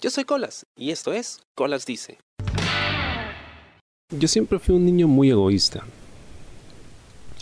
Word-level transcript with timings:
Yo 0.00 0.10
soy 0.10 0.24
Colas 0.24 0.64
y 0.76 0.92
esto 0.92 1.12
es 1.12 1.40
Colas 1.56 1.84
Dice. 1.84 2.18
Yo 4.16 4.28
siempre 4.28 4.60
fui 4.60 4.76
un 4.76 4.86
niño 4.86 5.08
muy 5.08 5.30
egoísta. 5.30 5.82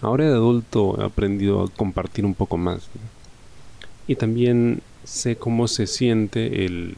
Ahora 0.01 0.25
de 0.25 0.33
adulto 0.33 0.99
he 0.99 1.05
aprendido 1.05 1.63
a 1.63 1.69
compartir 1.69 2.25
un 2.25 2.33
poco 2.33 2.57
más. 2.57 2.89
Y 4.09 4.17
también 4.17 4.81
sé 5.05 5.37
cómo 5.37 5.69
se 5.69 5.87
siente 5.87 6.65
el, 6.65 6.97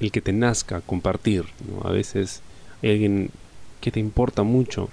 el 0.00 0.10
que 0.10 0.22
te 0.22 0.32
nazca 0.32 0.80
compartir. 0.80 1.44
A 1.84 1.90
veces 1.90 2.40
hay 2.82 2.92
alguien 2.92 3.30
que 3.82 3.90
te 3.90 4.00
importa 4.00 4.44
mucho 4.44 4.88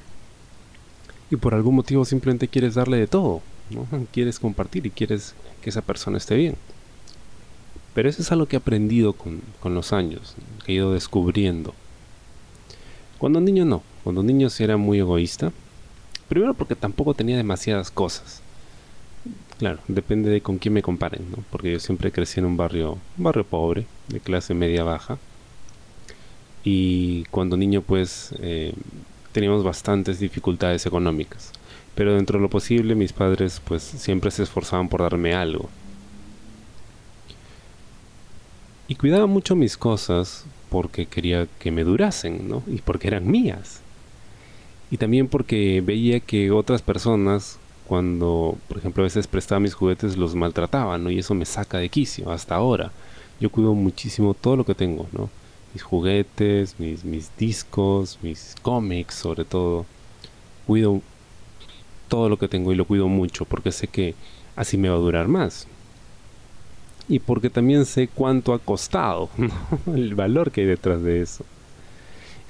y 1.32 1.38
por 1.38 1.54
algún 1.54 1.76
motivo 1.76 2.04
simplemente 2.04 2.50
quieres 2.50 2.76
darle 2.76 2.98
de 2.98 3.08
todo. 3.08 3.42
Quieres 4.12 4.38
compartir 4.38 4.86
y 4.86 4.90
quieres 4.90 5.34
que 5.62 5.70
esa 5.70 5.82
persona 5.82 6.18
esté 6.18 6.36
bien. 6.36 6.58
Pero 7.94 8.10
eso 8.10 8.21
es 8.21 8.32
algo 8.32 8.46
que 8.46 8.56
he 8.56 8.60
aprendido 8.60 9.14
con, 9.14 9.42
los 9.64 9.94
años, 9.94 10.36
que 10.66 10.72
he 10.72 10.76
ido 10.76 10.94
descubriendo. 10.94 11.73
Cuando 13.18 13.41
niño 13.41 13.66
no, 13.66 13.84
cuando 14.04 14.23
niño 14.23 14.50
sí 14.50 14.63
era 14.63 14.77
muy 14.77 15.00
egoísta. 15.00 15.52
Primero 16.27 16.54
porque 16.54 16.76
tampoco 16.76 17.13
tenía 17.13 17.38
demasiadas 17.38 17.90
cosas. 17.90 18.41
Claro, 19.58 19.80
depende 19.88 20.30
de 20.30 20.41
con 20.41 20.58
quién 20.58 20.73
me 20.73 20.84
comparen, 20.84 21.30
¿no? 21.32 21.44
Porque 21.49 21.72
yo 21.72 21.80
siempre 21.80 22.12
crecí 22.12 22.40
en 22.40 22.46
un 22.46 22.55
barrio, 22.55 22.98
barrio 23.18 23.44
pobre, 23.44 23.88
de 24.08 24.20
clase 24.20 24.54
media 24.54 24.84
baja. 24.84 25.18
Y 26.63 27.24
cuando 27.26 27.58
niño 27.58 27.82
pues 27.82 28.34
eh, 28.40 28.74
teníamos 29.32 29.63
bastantes 29.63 30.20
dificultades 30.20 30.85
económicas. 30.85 31.52
Pero 31.96 32.13
dentro 32.13 32.38
de 32.38 32.44
lo 32.44 32.49
posible 32.49 32.96
mis 32.96 33.12
padres 33.12 33.62
pues 33.66 33.84
siempre 33.84 34.32
se 34.32 34.44
esforzaban 34.44 34.88
por 34.88 35.02
darme 35.02 35.34
algo. 35.34 35.70
Y 38.89 38.95
cuidaba 38.95 39.27
mucho 39.27 39.55
mis 39.55 39.77
cosas 39.77 40.45
porque 40.71 41.05
quería 41.05 41.48
que 41.59 41.70
me 41.70 41.84
durasen, 41.84 42.49
¿no? 42.49 42.63
Y 42.66 42.79
porque 42.79 43.07
eran 43.07 43.29
mías. 43.29 43.81
Y 44.90 44.98
también 44.98 45.27
porque 45.27 45.79
veía 45.85 46.20
que 46.20 46.49
otras 46.49 46.81
personas, 46.81 47.59
cuando, 47.87 48.57
por 48.68 48.79
ejemplo, 48.79 49.04
a 49.04 49.05
veces 49.05 49.27
prestaba 49.27 49.59
mis 49.59 49.76
juguetes, 49.76 50.18
los 50.18 50.34
maltrataban, 50.34 51.04
¿no? 51.04 51.12
Y 51.12 51.20
eso 51.20 51.35
me 51.35 51.46
saca 51.46 51.77
de 51.77 51.90
quicio 51.90 52.31
hasta 52.31 52.55
ahora. 52.55 52.91
Yo 53.40 53.51
cuido 53.51 53.76
muchísimo 53.76 54.34
todo 54.34 54.55
lo 54.55 54.65
que 54.65 54.73
tengo, 54.73 55.07
¿no? 55.12 55.29
Mis 55.76 55.84
juguetes, 55.84 56.79
mis, 56.79 57.05
mis 57.05 57.29
discos, 57.37 58.18
mis 58.24 58.55
cómics, 58.63 59.13
sobre 59.13 59.46
todo. 59.46 59.85
Cuido 60.65 60.99
todo 62.07 62.27
lo 62.27 62.40
que 62.40 62.48
tengo 62.48 62.71
y 62.71 62.76
lo 62.76 62.85
cuido 62.85 63.07
mucho 63.07 63.46
porque 63.46 63.71
sé 63.71 63.87
que 63.87 64.16
así 64.56 64.79
me 64.79 64.90
va 64.90 64.96
a 64.96 65.00
durar 65.00 65.28
más 65.28 65.68
y 67.09 67.19
porque 67.19 67.50
también 67.50 67.85
sé 67.85 68.07
cuánto 68.07 68.53
ha 68.53 68.59
costado, 68.59 69.29
el 69.88 70.13
valor 70.13 70.52
que 70.52 70.62
hay 70.62 70.68
detrás 70.68 71.02
de 71.02 71.22
eso. 71.22 71.44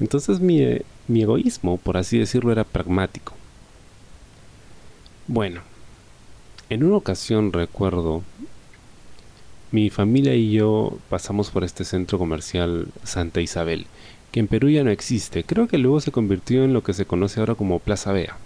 Entonces 0.02 0.42
mi, 0.42 0.62
mi 1.08 1.22
egoísmo, 1.22 1.78
por 1.78 1.98
así 1.98 2.20
decirlo, 2.20 2.52
era 2.52 2.66
pragmático. 2.66 3.34
Bueno, 5.28 5.62
en 6.70 6.84
una 6.84 6.98
ocasión 6.98 7.54
recuerdo, 7.54 8.22
mi 9.72 9.90
familia 9.90 10.36
y 10.36 10.52
yo 10.52 10.98
pasamos 11.10 11.52
por 11.52 11.64
este 11.64 11.86
centro 11.86 12.18
comercial 12.18 12.88
Santa 13.04 13.40
Isabel, 13.40 13.86
que 14.32 14.40
en 14.40 14.48
Perú 14.48 14.70
ya 14.70 14.84
no 14.84 14.92
existe, 14.92 15.44
creo 15.44 15.68
que 15.68 15.78
luego 15.78 16.02
se 16.02 16.12
convirtió 16.12 16.64
en 16.64 16.74
lo 16.74 16.84
que 16.84 16.94
se 16.94 17.06
conoce 17.06 17.40
ahora 17.40 17.56
como 17.56 17.80
Plaza 17.80 18.12
Vea. 18.12 18.38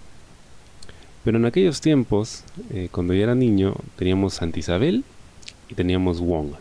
Pero 1.24 1.38
en 1.38 1.46
aquellos 1.46 1.80
tiempos, 1.80 2.44
eh, 2.70 2.88
cuando 2.92 3.14
yo 3.14 3.22
era 3.22 3.34
niño, 3.34 3.74
teníamos 3.96 4.34
Santa 4.34 4.58
Isabel 4.58 5.04
y 5.68 5.74
teníamos 5.74 6.20
Wong. 6.20 6.52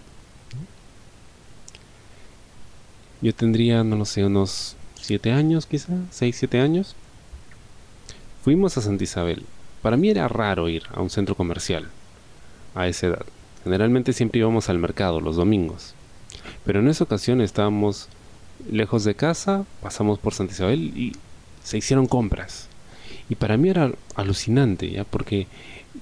Yo 3.22 3.34
tendría, 3.34 3.84
no 3.84 3.96
lo 3.96 4.06
sé, 4.06 4.26
unos 4.26 4.76
7 4.96 5.32
años 5.32 5.66
quizá, 5.66 5.94
6, 6.12 6.36
7 6.38 6.60
años. 6.60 6.96
Fuimos 8.44 8.78
a 8.78 8.82
Santa 8.82 9.04
Isabel. 9.04 9.46
Para 9.82 9.96
mí 9.96 10.10
era 10.10 10.28
raro 10.28 10.68
ir 10.68 10.84
a 10.94 11.02
un 11.02 11.10
centro 11.10 11.36
comercial 11.36 11.90
a 12.76 12.88
esa 12.88 13.08
edad. 13.08 13.26
Generalmente 13.64 14.12
siempre 14.14 14.40
íbamos 14.40 14.70
al 14.70 14.78
mercado 14.78 15.22
los 15.22 15.38
domingos. 15.38 15.94
Pero 16.66 16.80
en 16.80 16.90
esa 16.90 17.06
ocasión 17.06 17.40
estábamos 17.42 18.10
lejos 18.70 19.04
de 19.04 19.16
casa, 19.16 19.66
pasamos 19.82 20.20
por 20.20 20.34
Santa 20.34 20.54
Isabel 20.54 20.80
y 20.98 21.14
se 21.64 21.78
hicieron 21.78 22.08
compras. 22.08 22.68
Y 23.30 23.36
para 23.36 23.58
mí 23.58 23.70
era 23.70 23.92
alucinante, 24.16 24.92
¿ya? 24.92 25.06
Porque 25.06 25.48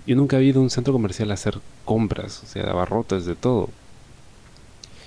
yo 0.06 0.16
nunca 0.16 0.38
había 0.38 0.50
ido 0.50 0.60
a 0.60 0.64
un 0.64 0.70
centro 0.70 0.94
comercial 0.94 1.32
a 1.32 1.36
hacer 1.36 1.60
compras, 1.86 2.42
o 2.44 2.48
sea, 2.48 2.64
abarrotes 2.70 3.26
de 3.26 3.36
todo. 3.36 3.70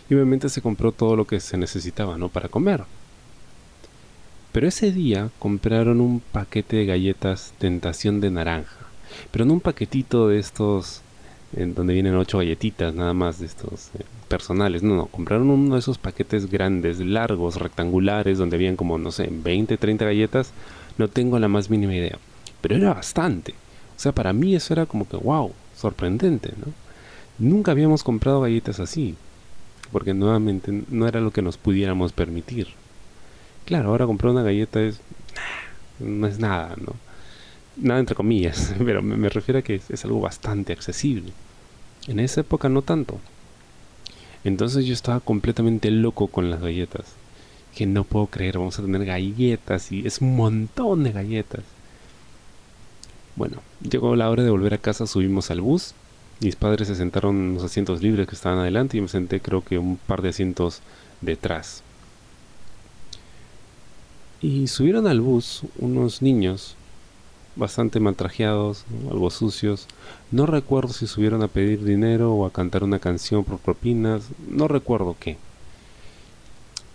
Y 0.09 0.15
obviamente 0.15 0.49
se 0.49 0.61
compró 0.61 0.93
todo 0.93 1.17
lo 1.17 1.27
que 1.27 1.41
se 1.41 1.57
necesitaba, 1.57 2.19
¿no? 2.19 2.29
Para 2.29 2.49
comer. 2.49 2.85
Pero 4.53 4.69
ese 4.69 4.93
día 4.93 5.31
compraron 5.39 6.01
un 6.01 6.21
paquete 6.21 6.77
de 6.77 6.87
galletas 6.87 7.55
Tentación 7.59 8.21
de 8.21 8.31
Naranja. 8.31 8.77
Pero 9.31 9.45
no 9.45 9.55
un 9.55 9.61
paquetito 9.61 10.29
de 10.29 10.39
estos 10.39 11.01
en 11.57 11.75
donde 11.75 11.95
vienen 11.95 12.17
ocho 12.17 12.39
galletitas 12.39 12.95
nada 12.95 13.15
más 13.15 13.39
de 13.39 13.47
estos 13.47 13.91
eh, 13.99 14.05
personales. 14.29 14.83
No, 14.83 14.97
no, 14.97 15.07
compraron 15.07 15.51
uno 15.51 15.75
de 15.75 15.81
esos 15.81 15.99
paquetes 15.99 16.51
grandes, 16.51 17.01
largos, 17.01 17.57
rectangulares, 17.57 18.39
donde 18.39 18.57
habían 18.57 18.77
como, 18.77 18.99
no 18.99 19.11
sé, 19.11 19.29
20, 19.31 19.77
30 19.77 20.05
galletas. 20.05 20.53
No 20.99 21.09
tengo 21.09 21.39
la 21.39 21.49
más 21.49 21.71
mínima 21.71 21.95
idea. 21.95 22.19
Pero 22.61 22.77
era 22.77 22.95
bastante. 22.95 23.55
O 23.97 24.01
sea, 24.01 24.13
para 24.13 24.33
mí 24.33 24.55
eso 24.55 24.73
era 24.73 24.87
como 24.87 25.09
que, 25.09 25.17
wow, 25.17 25.53
sorprendente, 25.77 26.53
¿no? 26.57 26.73
Nunca 27.39 27.73
habíamos 27.73 28.05
comprado 28.05 28.41
galletas 28.41 28.81
así, 28.81 29.17
porque 29.93 30.15
nuevamente 30.15 30.85
no 30.89 31.09
era 31.09 31.21
lo 31.21 31.33
que 31.33 31.43
nos 31.43 31.57
pudiéramos 31.57 32.13
permitir. 32.13 32.69
Claro, 33.65 33.89
ahora 33.91 34.07
comprar 34.07 34.33
una 34.33 34.43
galleta 34.43 34.81
es... 34.83 35.01
no 35.99 36.27
es 36.27 36.39
nada, 36.39 36.75
¿no? 36.77 36.95
Nada 37.77 38.01
entre 38.01 38.15
comillas, 38.15 38.75
pero 38.85 39.03
me, 39.03 39.29
refiero 39.29 39.59
a 39.59 39.63
que 39.63 39.81
es, 39.89 40.05
algo 40.05 40.21
bastante 40.21 40.73
accesible. 40.73 41.33
En 42.07 42.21
esa 42.21 42.43
época 42.43 42.69
no 42.69 42.83
tanto. 42.83 43.19
Entonces 44.45 44.85
yo 44.85 44.93
estaba 44.93 45.21
completamente 45.21 45.91
loco 45.91 46.29
con 46.29 46.51
las 46.51 46.61
galletas. 46.61 47.07
Que 47.75 47.87
no 47.87 48.05
puedo 48.05 48.27
creer, 48.27 48.59
vamos 48.59 48.79
a 48.79 48.83
tener 48.83 49.05
galletas 49.05 49.91
y 49.91 50.07
es 50.07 50.21
un 50.21 50.37
montón 50.37 51.03
de 51.03 51.13
galletas. 51.13 51.63
Bueno, 53.37 53.59
llegó 53.89 54.15
la 54.17 54.31
hora 54.31 54.45
de 54.45 54.51
volver 54.51 54.75
a 54.75 54.79
casa, 54.79 55.07
subimos 55.07 55.51
al 55.51 55.61
bus. 55.61 55.95
Mis 56.41 56.57
padres 56.57 56.89
se 56.89 56.95
sentaron 56.95 57.37
en 57.37 57.55
los 57.55 57.65
asientos 57.65 58.03
libres 58.03 58.29
que 58.29 58.35
estaban 58.35 58.59
adelante 58.59 58.97
y 58.97 59.01
me 59.01 59.09
senté 59.09 59.41
creo 59.41 59.65
que 59.65 59.79
un 59.79 59.97
par 59.97 60.23
de 60.23 60.29
asientos 60.31 60.81
detrás. 61.21 61.83
Y 64.41 64.69
subieron 64.69 65.07
al 65.07 65.21
bus 65.21 65.63
unos 65.79 66.23
niños 66.23 66.77
bastante 67.57 68.01
maltrajeados, 68.01 68.85
algo 69.11 69.31
sucios. 69.31 69.87
No 70.31 70.47
recuerdo 70.47 70.93
si 70.93 71.07
subieron 71.07 71.43
a 71.43 71.49
pedir 71.49 71.85
dinero 71.85 72.35
o 72.35 72.47
a 72.47 72.53
cantar 72.53 72.85
una 72.85 72.99
canción 72.99 73.45
por 73.45 73.59
propinas, 73.59 74.25
no 74.49 74.69
recuerdo 74.69 75.17
qué. 75.19 75.39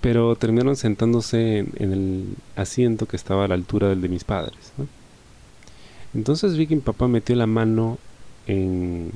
Pero 0.01 0.35
terminaron 0.35 0.75
sentándose 0.75 1.59
en, 1.59 1.91
el 1.91 2.25
asiento 2.55 3.05
que 3.05 3.17
estaba 3.17 3.45
a 3.45 3.47
la 3.47 3.55
altura 3.55 3.89
del 3.89 4.01
de 4.01 4.09
mis 4.09 4.23
padres. 4.23 4.73
Entonces 6.13 6.57
vi 6.57 6.65
que 6.65 6.75
mi 6.75 6.81
papá 6.81 7.07
metió 7.07 7.35
la 7.35 7.45
mano 7.45 7.99
en, 8.47 9.11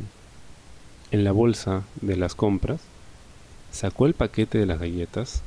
en 1.11 1.23
la 1.23 1.31
bolsa 1.31 1.83
de 2.01 2.15
las 2.17 2.35
compras, 2.35 2.81
sacó 3.71 4.05
el 4.05 4.13
paquete 4.13 4.59
de 4.59 4.67
las 4.67 4.79
galletas, 4.79 5.41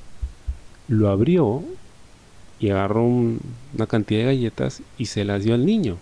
lo 0.88 1.08
abrió 1.08 1.62
y 2.58 2.70
agarró 2.70 3.04
una 3.04 3.86
cantidad 3.86 4.20
de 4.20 4.26
galletas 4.26 4.82
y 4.98 5.06
se 5.06 5.24
las 5.24 5.44
dio 5.44 5.54
al 5.54 5.64
niño. 5.64 5.98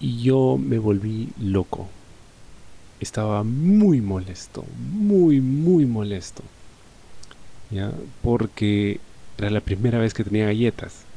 Y 0.00 0.22
yo 0.22 0.56
me 0.56 0.78
volví 0.78 1.30
loco. 1.40 1.88
Estaba 3.00 3.42
muy 3.42 4.00
molesto, 4.00 4.64
muy, 4.92 5.40
muy 5.40 5.84
molesto. 5.86 6.44
¿Ya? 7.70 7.92
Porque 8.22 9.00
era 9.36 9.50
la 9.50 9.60
primera 9.60 9.98
vez 9.98 10.14
que 10.14 10.24
tenía 10.24 10.46
galletas 10.46 11.07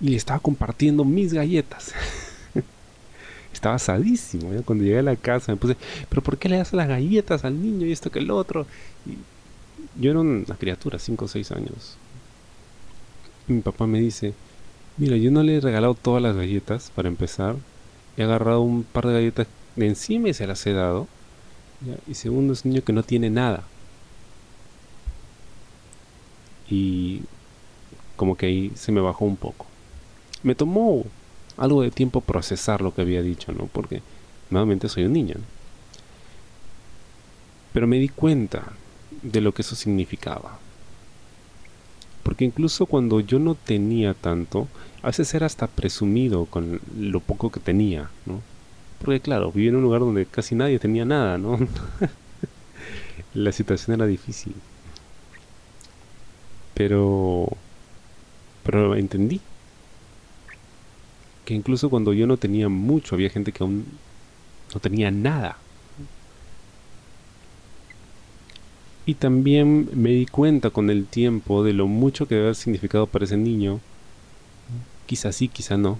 y 0.00 0.08
le 0.08 0.16
estaba 0.16 0.38
compartiendo 0.38 1.04
mis 1.04 1.32
galletas. 1.32 1.92
estaba 3.52 3.78
sadísimo. 3.78 4.50
Cuando 4.64 4.84
llegué 4.84 4.98
a 4.98 5.02
la 5.02 5.16
casa 5.16 5.52
me 5.52 5.58
puse, 5.58 5.76
pero 6.08 6.22
¿por 6.22 6.38
qué 6.38 6.48
le 6.48 6.58
das 6.58 6.72
las 6.72 6.88
galletas 6.88 7.44
al 7.44 7.60
niño 7.60 7.86
y 7.86 7.92
esto 7.92 8.10
que 8.10 8.20
el 8.20 8.30
otro? 8.30 8.66
yo 10.00 10.10
era 10.10 10.20
una 10.20 10.54
criatura, 10.56 10.98
5 10.98 11.24
o 11.24 11.28
6 11.28 11.52
años. 11.52 11.96
mi 13.46 13.60
papá 13.60 13.86
me 13.86 14.00
dice, 14.00 14.34
mira, 14.96 15.16
yo 15.16 15.30
no 15.30 15.42
le 15.42 15.56
he 15.56 15.60
regalado 15.60 15.94
todas 15.94 16.22
las 16.22 16.36
galletas 16.36 16.92
para 16.94 17.08
empezar. 17.08 17.56
He 18.16 18.22
agarrado 18.22 18.60
un 18.62 18.84
par 18.84 19.06
de 19.06 19.14
galletas 19.14 19.46
de 19.76 19.86
encima 19.86 20.28
y 20.28 20.34
se 20.34 20.46
las 20.46 20.66
he 20.66 20.72
dado. 20.72 21.08
Y 22.08 22.14
segundo, 22.14 22.52
es 22.52 22.64
un 22.64 22.72
niño 22.72 22.84
que 22.84 22.92
no 22.92 23.02
tiene 23.02 23.30
nada. 23.30 23.64
Y 26.68 27.22
como 28.16 28.36
que 28.36 28.46
ahí 28.46 28.72
se 28.74 28.92
me 28.92 29.00
bajó 29.00 29.24
un 29.24 29.36
poco 29.36 29.66
me 30.42 30.54
tomó 30.54 31.04
algo 31.56 31.82
de 31.82 31.90
tiempo 31.90 32.20
procesar 32.20 32.80
lo 32.80 32.94
que 32.94 33.02
había 33.02 33.22
dicho, 33.22 33.52
¿no? 33.52 33.66
Porque 33.66 34.02
nuevamente 34.50 34.88
soy 34.88 35.04
un 35.04 35.12
niño. 35.12 35.36
Pero 37.72 37.86
me 37.86 37.98
di 37.98 38.08
cuenta 38.08 38.72
de 39.22 39.40
lo 39.40 39.52
que 39.52 39.62
eso 39.62 39.74
significaba. 39.74 40.58
Porque 42.22 42.44
incluso 42.44 42.86
cuando 42.86 43.20
yo 43.20 43.38
no 43.38 43.54
tenía 43.54 44.14
tanto, 44.14 44.68
a 45.02 45.08
veces 45.08 45.32
era 45.34 45.46
hasta 45.46 45.66
presumido 45.66 46.44
con 46.46 46.80
lo 46.96 47.20
poco 47.20 47.50
que 47.50 47.60
tenía, 47.60 48.10
¿no? 48.26 48.40
Porque 49.00 49.20
claro, 49.20 49.52
vivía 49.52 49.70
en 49.70 49.76
un 49.76 49.82
lugar 49.82 50.00
donde 50.00 50.26
casi 50.26 50.54
nadie 50.54 50.78
tenía 50.78 51.04
nada, 51.04 51.38
¿no? 51.38 51.58
La 53.34 53.52
situación 53.52 53.94
era 53.94 54.06
difícil. 54.06 54.54
Pero... 56.74 57.48
Pero 58.64 58.94
entendí. 58.94 59.40
Que 61.48 61.54
incluso 61.54 61.88
cuando 61.88 62.12
yo 62.12 62.26
no 62.26 62.36
tenía 62.36 62.68
mucho, 62.68 63.14
había 63.14 63.30
gente 63.30 63.52
que 63.52 63.64
aún 63.64 63.86
no 64.74 64.80
tenía 64.80 65.10
nada. 65.10 65.56
Y 69.06 69.14
también 69.14 69.88
me 69.94 70.10
di 70.10 70.26
cuenta 70.26 70.68
con 70.68 70.90
el 70.90 71.06
tiempo 71.06 71.64
de 71.64 71.72
lo 71.72 71.86
mucho 71.86 72.28
que 72.28 72.34
debe 72.34 72.48
haber 72.48 72.54
significado 72.54 73.06
para 73.06 73.24
ese 73.24 73.38
niño, 73.38 73.80
quizás 75.06 75.36
sí, 75.36 75.48
quizá 75.48 75.78
no, 75.78 75.98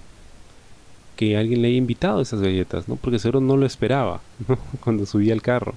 que 1.15 1.35
alguien 1.35 1.63
le 1.63 1.69
haya 1.69 1.77
invitado 1.77 2.21
esas 2.21 2.41
galletas, 2.41 2.87
¿no? 2.87 2.95
Porque 2.95 3.17
seguro 3.17 3.41
no 3.41 3.57
lo 3.57 3.65
esperaba 3.65 4.21
cuando 4.83 5.07
subía 5.07 5.33
al 5.33 5.41
carro. 5.41 5.73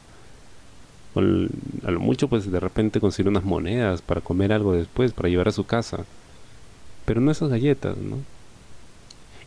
a 1.17 1.91
lo 1.91 2.01
mucho, 2.01 2.29
pues 2.29 2.53
de 2.53 2.61
repente 2.61 3.01
conseguir 3.01 3.31
unas 3.31 3.45
monedas 3.45 4.03
para 4.03 4.21
comer 4.21 4.53
algo 4.53 4.75
después, 4.75 5.15
para 5.15 5.31
llevar 5.31 5.49
a 5.49 5.53
su 5.53 5.65
casa. 5.65 6.05
Pero 7.07 7.23
no 7.23 7.31
esas 7.31 7.49
galletas, 7.49 7.97
¿no? 7.97 8.19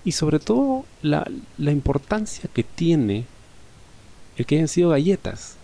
Y 0.06 0.14
sobre 0.14 0.40
todo 0.40 0.86
la, 1.02 1.30
la 1.58 1.72
importancia 1.72 2.50
que 2.54 2.64
tiene 2.64 3.26
el 4.38 4.46
que 4.46 4.56
hayan 4.56 4.68
sido 4.68 4.90
galletas. 4.90 5.58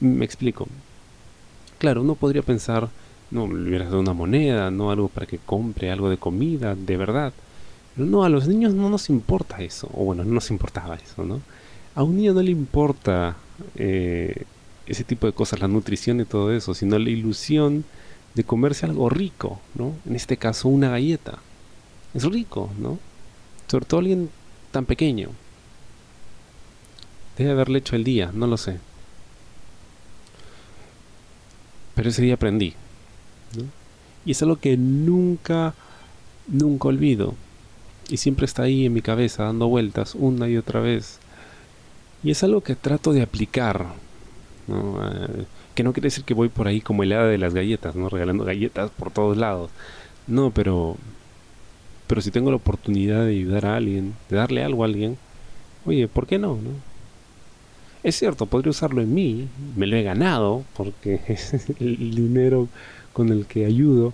Me 0.00 0.24
explico. 0.24 0.66
Claro, 1.78 2.02
uno 2.02 2.14
podría 2.14 2.42
pensar, 2.42 2.88
no, 3.30 3.46
le 3.46 3.68
hubieras 3.68 3.88
dado 3.88 4.00
una 4.00 4.12
moneda, 4.12 4.70
no 4.70 4.90
algo 4.90 5.08
para 5.08 5.26
que 5.26 5.38
compre 5.38 5.90
algo 5.90 6.08
de 6.08 6.16
comida, 6.16 6.74
de 6.74 6.96
verdad. 6.96 7.32
Pero 7.94 8.08
no, 8.08 8.24
a 8.24 8.28
los 8.28 8.46
niños 8.46 8.72
no 8.74 8.88
nos 8.88 9.10
importa 9.10 9.60
eso, 9.60 9.88
o 9.92 10.04
bueno, 10.04 10.24
no 10.24 10.32
nos 10.32 10.50
importaba 10.50 10.96
eso, 10.96 11.24
¿no? 11.24 11.40
A 11.94 12.02
un 12.02 12.16
niño 12.16 12.32
no 12.32 12.42
le 12.42 12.50
importa 12.50 13.36
eh, 13.76 14.44
ese 14.86 15.04
tipo 15.04 15.26
de 15.26 15.32
cosas, 15.32 15.60
la 15.60 15.68
nutrición 15.68 16.20
y 16.20 16.24
todo 16.24 16.52
eso, 16.52 16.74
sino 16.74 16.98
la 16.98 17.10
ilusión 17.10 17.84
de 18.34 18.44
comerse 18.44 18.86
algo 18.86 19.10
rico, 19.10 19.60
¿no? 19.74 19.94
En 20.06 20.16
este 20.16 20.36
caso, 20.36 20.68
una 20.68 20.88
galleta. 20.90 21.38
Es 22.14 22.24
rico, 22.24 22.70
¿no? 22.78 22.98
Sobre 23.68 23.86
todo 23.86 24.00
alguien 24.00 24.30
tan 24.70 24.84
pequeño. 24.84 25.30
Debe 27.38 27.52
haberle 27.52 27.78
hecho 27.78 27.96
el 27.96 28.04
día, 28.04 28.30
no 28.34 28.46
lo 28.46 28.56
sé. 28.56 28.78
Pero 31.94 32.10
ese 32.10 32.22
día 32.22 32.34
aprendí. 32.34 32.74
Y 34.24 34.32
es 34.32 34.42
algo 34.42 34.56
que 34.56 34.76
nunca, 34.76 35.74
nunca 36.46 36.88
olvido. 36.88 37.34
Y 38.08 38.18
siempre 38.18 38.46
está 38.46 38.64
ahí 38.64 38.86
en 38.86 38.92
mi 38.92 39.02
cabeza, 39.02 39.44
dando 39.44 39.68
vueltas 39.68 40.14
una 40.14 40.48
y 40.48 40.56
otra 40.56 40.80
vez. 40.80 41.18
Y 42.22 42.30
es 42.30 42.42
algo 42.42 42.60
que 42.60 42.76
trato 42.76 43.12
de 43.12 43.22
aplicar. 43.22 43.94
Eh, 44.68 45.44
que 45.74 45.82
no 45.82 45.92
quiere 45.92 46.06
decir 46.06 46.24
que 46.24 46.34
voy 46.34 46.48
por 46.48 46.68
ahí 46.68 46.80
como 46.80 47.02
el 47.02 47.12
hada 47.12 47.26
de 47.26 47.38
las 47.38 47.54
galletas, 47.54 47.94
¿no? 47.96 48.08
Regalando 48.08 48.44
galletas 48.44 48.90
por 48.90 49.10
todos 49.10 49.36
lados. 49.36 49.70
No, 50.26 50.50
pero... 50.50 50.96
Pero 52.06 52.20
si 52.20 52.30
tengo 52.30 52.50
la 52.50 52.56
oportunidad 52.56 53.24
de 53.24 53.30
ayudar 53.30 53.66
a 53.66 53.76
alguien, 53.76 54.14
de 54.28 54.36
darle 54.36 54.62
algo 54.64 54.82
a 54.82 54.86
alguien, 54.86 55.16
oye, 55.86 56.08
¿por 56.08 56.26
qué 56.26 56.38
no? 56.38 56.54
no? 56.56 56.70
Es 58.02 58.16
cierto, 58.16 58.46
podría 58.46 58.70
usarlo 58.70 59.00
en 59.00 59.14
mí, 59.14 59.48
me 59.76 59.86
lo 59.86 59.96
he 59.96 60.02
ganado, 60.02 60.64
porque 60.76 61.20
el 61.80 62.14
dinero 62.14 62.68
con 63.12 63.30
el 63.30 63.46
que 63.46 63.64
ayudo, 63.64 64.12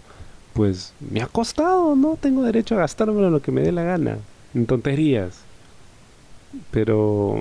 pues 0.52 0.93
me 1.11 1.23
ha 1.23 1.26
costado, 1.26 1.96
¿no? 1.96 2.17
Tengo 2.20 2.43
derecho 2.43 2.75
a 2.75 2.79
gastármelo 2.79 3.31
lo 3.31 3.43
que 3.43 3.52
me 3.52 3.62
dé 3.62 3.73
la 3.73 3.85
gana, 3.85 4.19
en 4.55 4.67
tonterías. 4.67 5.41
Pero 6.70 7.41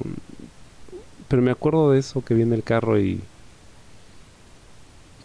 pero 1.28 1.42
me 1.42 1.52
acuerdo 1.52 1.92
de 1.92 2.00
eso 2.00 2.24
que 2.24 2.34
viene 2.34 2.56
el 2.56 2.64
carro 2.64 3.00
y 3.00 3.22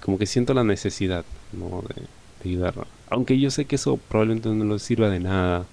como 0.01 0.19
que 0.19 0.27
siento 0.27 0.53
la 0.53 0.65
necesidad, 0.65 1.25
¿no? 1.53 1.83
De, 1.83 2.03
de. 2.43 2.73
Aunque 3.11 3.39
yo 3.39 3.50
sé 3.50 3.65
que 3.65 3.77
eso 3.77 3.99
probablemente 4.09 4.49
no 4.49 4.73
les 4.73 4.83
sirva 4.83 5.09
de 5.09 5.21
nada, 5.21 5.67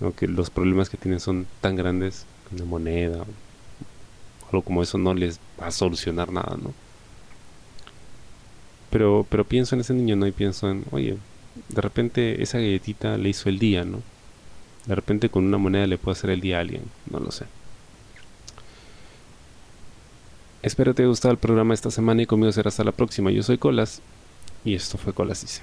¿no? 0.00 0.14
que 0.14 0.26
los 0.26 0.50
problemas 0.50 0.90
que 0.90 0.96
tienen 0.96 1.20
son 1.20 1.46
tan 1.60 1.76
grandes, 1.76 2.26
una 2.52 2.64
moneda, 2.64 3.24
algo 4.46 4.62
como 4.62 4.82
eso 4.82 4.98
no 4.98 5.14
les 5.14 5.40
va 5.60 5.68
a 5.68 5.70
solucionar 5.70 6.30
nada, 6.30 6.56
¿no? 6.62 6.72
Pero, 8.90 9.26
pero 9.28 9.44
pienso 9.44 9.74
en 9.74 9.80
ese 9.80 9.94
niño, 9.94 10.16
¿no? 10.16 10.26
Y 10.26 10.32
pienso 10.32 10.70
en, 10.70 10.84
oye, 10.90 11.16
de 11.68 11.80
repente 11.80 12.42
esa 12.42 12.58
galletita 12.58 13.16
le 13.16 13.30
hizo 13.30 13.48
el 13.48 13.58
día, 13.58 13.84
¿no? 13.84 14.02
De 14.86 14.94
repente 14.94 15.30
con 15.30 15.44
una 15.44 15.58
moneda 15.58 15.86
le 15.86 15.96
puede 15.96 16.18
hacer 16.18 16.30
el 16.30 16.40
día 16.40 16.58
a 16.58 16.60
alguien, 16.60 16.82
no 17.10 17.20
lo 17.20 17.30
sé. 17.30 17.46
Espero 20.62 20.94
te 20.94 21.02
haya 21.02 21.08
gustado 21.08 21.32
el 21.32 21.38
programa 21.38 21.74
esta 21.74 21.90
semana 21.90 22.22
y 22.22 22.26
conmigo 22.26 22.52
será 22.52 22.68
hasta 22.68 22.84
la 22.84 22.92
próxima. 22.92 23.30
Yo 23.30 23.42
soy 23.42 23.58
Colas 23.58 24.00
y 24.64 24.74
esto 24.74 24.96
fue 24.98 25.12
Colas 25.12 25.42
Dice. 25.42 25.62